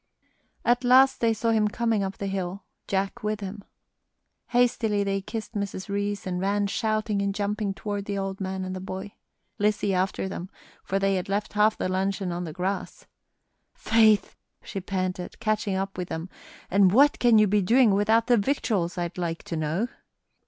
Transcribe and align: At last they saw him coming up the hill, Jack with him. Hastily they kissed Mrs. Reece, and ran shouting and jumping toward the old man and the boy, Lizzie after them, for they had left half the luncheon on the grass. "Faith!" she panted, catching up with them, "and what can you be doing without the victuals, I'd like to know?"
At 0.65 0.83
last 0.83 1.19
they 1.19 1.31
saw 1.31 1.51
him 1.51 1.67
coming 1.67 2.01
up 2.01 2.17
the 2.17 2.25
hill, 2.25 2.63
Jack 2.87 3.21
with 3.21 3.39
him. 3.39 3.63
Hastily 4.47 5.03
they 5.03 5.21
kissed 5.21 5.53
Mrs. 5.53 5.89
Reece, 5.89 6.25
and 6.25 6.41
ran 6.41 6.65
shouting 6.65 7.21
and 7.21 7.35
jumping 7.35 7.75
toward 7.75 8.05
the 8.05 8.17
old 8.17 8.41
man 8.41 8.65
and 8.65 8.75
the 8.75 8.79
boy, 8.81 9.13
Lizzie 9.59 9.93
after 9.93 10.27
them, 10.27 10.49
for 10.83 10.97
they 10.97 11.13
had 11.17 11.29
left 11.29 11.53
half 11.53 11.77
the 11.77 11.87
luncheon 11.87 12.31
on 12.31 12.45
the 12.45 12.51
grass. 12.51 13.05
"Faith!" 13.75 14.35
she 14.63 14.81
panted, 14.81 15.39
catching 15.39 15.75
up 15.75 15.99
with 15.99 16.09
them, 16.09 16.29
"and 16.71 16.91
what 16.91 17.19
can 17.19 17.37
you 17.37 17.45
be 17.45 17.61
doing 17.61 17.91
without 17.93 18.25
the 18.25 18.37
victuals, 18.37 18.97
I'd 18.97 19.19
like 19.19 19.43
to 19.43 19.55
know?" 19.55 19.87